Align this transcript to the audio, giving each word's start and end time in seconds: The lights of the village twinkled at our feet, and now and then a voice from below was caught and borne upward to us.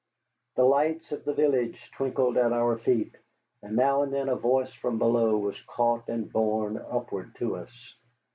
The 0.55 0.63
lights 0.63 1.11
of 1.11 1.25
the 1.25 1.33
village 1.35 1.79
twinkled 1.95 2.35
at 2.35 2.51
our 2.53 2.79
feet, 2.79 3.13
and 3.61 3.75
now 3.75 4.01
and 4.01 4.11
then 4.11 4.29
a 4.29 4.35
voice 4.35 4.73
from 4.73 4.97
below 4.97 5.37
was 5.37 5.61
caught 5.67 6.09
and 6.09 6.27
borne 6.33 6.79
upward 6.89 7.35
to 7.35 7.57
us. 7.57 7.71